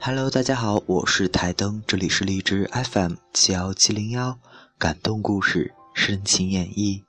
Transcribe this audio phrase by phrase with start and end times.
[0.00, 4.38] Hello，大家好，我是台灯，这里是荔枝 FM 七幺七零幺，
[4.78, 7.02] 感动故事，深情演绎。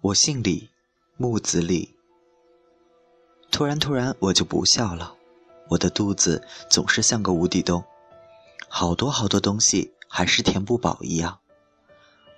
[0.00, 0.70] 我姓李，
[1.16, 1.96] 木子李。
[3.50, 5.16] 突然，突然，我就不笑了。
[5.70, 7.82] 我的肚子总是像个无底洞，
[8.68, 11.40] 好多好多东西还是填不饱一样。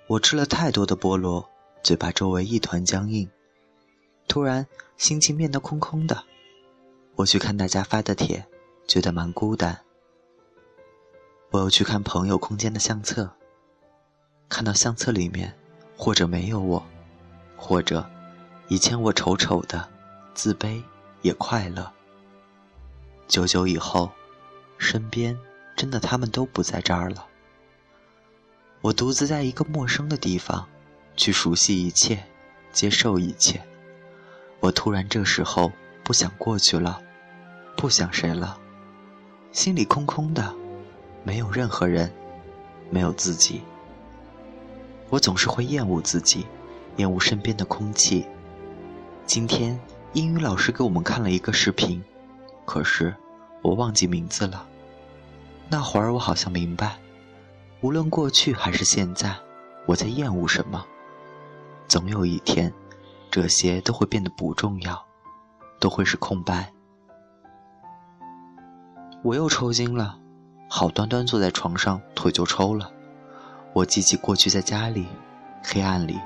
[0.07, 1.49] 我吃了太多的菠萝，
[1.83, 3.29] 嘴巴周围一团僵硬。
[4.25, 4.65] 突然，
[4.95, 6.23] 心情变得空空的。
[7.15, 8.47] 我去看大家发的帖，
[8.87, 9.77] 觉得蛮孤单。
[11.51, 13.29] 我又去看朋友空间的相册，
[14.47, 15.53] 看到相册里面，
[15.97, 16.81] 或者没有我。
[17.57, 18.09] 或者，
[18.69, 19.89] 以前我丑丑的，
[20.33, 20.81] 自卑
[21.21, 21.91] 也快乐。
[23.27, 24.09] 久久以后，
[24.77, 25.37] 身边
[25.75, 27.27] 真的他们都不在这儿了。
[28.79, 30.67] 我独自在一个陌生的地方，
[31.15, 32.23] 去熟悉一切，
[32.71, 33.61] 接受一切。
[34.59, 35.71] 我突然这时候
[36.03, 37.01] 不想过去了，
[37.75, 38.57] 不想谁了，
[39.51, 40.53] 心里空空的，
[41.23, 42.11] 没有任何人，
[42.89, 43.61] 没有自己。
[45.09, 46.45] 我总是会厌恶自己。
[46.97, 48.23] 厌恶身边的空气。
[49.25, 49.79] 今天
[50.13, 52.03] 英语老师给我们看了一个视频，
[52.65, 53.15] 可是
[53.63, 54.67] 我忘记名字了。
[55.69, 56.99] 那会儿我好像明白，
[57.81, 59.35] 无论过去还是现在，
[59.87, 60.85] 我在厌恶什么。
[61.93, 62.73] 总有一天，
[63.29, 65.05] 这些都会变得不重要，
[65.79, 66.73] 都会是空白。
[69.21, 70.17] 我又抽筋了，
[70.67, 72.91] 好端端坐在床上，腿就抽了。
[73.73, 75.05] 我记起过去在家里，
[75.63, 76.19] 黑暗里。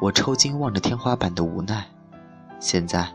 [0.00, 1.84] 我抽筋望着天花板的无奈，
[2.60, 3.12] 现在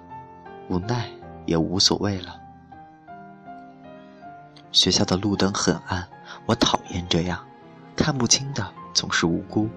[0.67, 1.09] 无奈
[1.45, 2.36] 也无所谓了。
[4.73, 6.05] 学校的路灯很暗，
[6.45, 7.39] 我讨厌这样，
[7.95, 9.69] 看不清的总是无辜。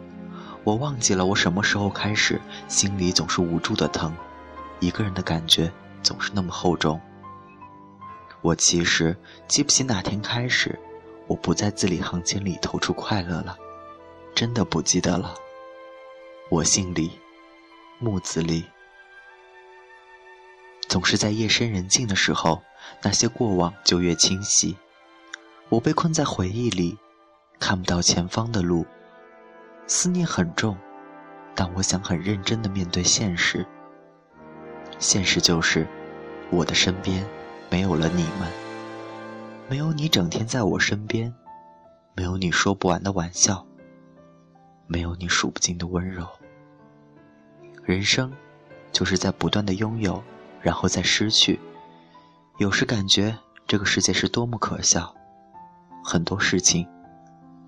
[0.65, 4.15] 我忘记了我什么时候开始，心里总是无助的疼，
[4.81, 7.01] 一个人的感觉总是那么厚重。
[8.43, 9.17] 我其实
[9.49, 10.79] 记不起哪天开始，
[11.27, 13.57] 我不在字里行间里投出快乐了，
[14.35, 15.35] 真的不记得了。
[16.49, 17.11] 我姓李，
[17.99, 18.65] 木子李。
[20.89, 22.63] 总是在夜深人静的时候，
[23.03, 24.77] 那些过往就越清晰。
[25.71, 26.99] 我被困在回忆里，
[27.59, 28.85] 看不到前方的路，
[29.87, 30.77] 思念很重，
[31.55, 33.67] 但我想很认真的面对现实。
[34.99, 35.87] 现实就是，
[36.51, 37.27] 我的身边
[37.71, 38.49] 没有了你们，
[39.69, 41.35] 没有你整天在我身边，
[42.15, 43.67] 没有你说不完的玩笑，
[44.87, 46.27] 没有你数不尽的温柔。
[47.85, 48.33] 人生，
[48.93, 50.23] 就是在不断的拥有，
[50.61, 51.59] 然后再失去。
[52.59, 55.13] 有时感觉这个世界是多么可笑，
[56.05, 56.87] 很多事情，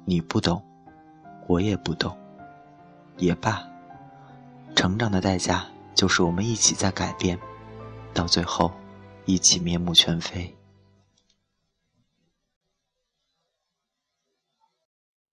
[0.04, 0.62] 你不懂，
[1.46, 2.16] 我也不懂，
[3.18, 3.68] 也罢。
[4.74, 7.38] 成长的代价就是我们一起在改变，
[8.12, 8.72] 到最后，
[9.24, 10.54] 一起面目全非。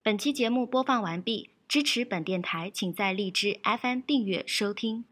[0.03, 1.51] 本期节目播放完毕。
[1.67, 5.05] 支持本电台，请在荔枝 FM 订阅收听。